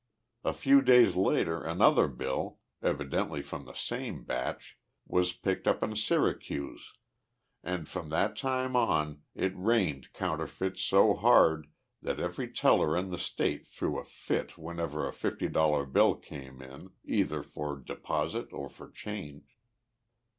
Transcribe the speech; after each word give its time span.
A 0.43 0.51
few 0.51 0.81
days 0.81 1.15
later 1.15 1.61
another 1.63 2.07
bill, 2.07 2.57
evidently 2.81 3.43
from 3.43 3.65
the 3.65 3.75
same 3.75 4.23
batch, 4.23 4.75
was 5.05 5.31
picked 5.31 5.67
up 5.67 5.83
in 5.83 5.95
Syracuse, 5.95 6.93
and 7.61 7.87
from 7.87 8.09
that 8.09 8.35
time 8.35 8.75
on 8.75 9.21
it 9.35 9.53
rained 9.55 10.11
counterfeits 10.11 10.81
so 10.81 11.13
hard 11.13 11.67
that 12.01 12.19
every 12.19 12.51
teller 12.51 12.97
in 12.97 13.11
the 13.11 13.19
state 13.19 13.67
threw 13.67 13.99
a 13.99 14.03
fit 14.03 14.57
whenever 14.57 15.07
a 15.07 15.13
fifty 15.13 15.47
dollar 15.47 15.85
bill 15.85 16.15
came 16.15 16.63
in, 16.63 16.89
either 17.05 17.43
for 17.43 17.77
deposit 17.77 18.51
or 18.51 18.69
for 18.69 18.89
change. 18.89 19.55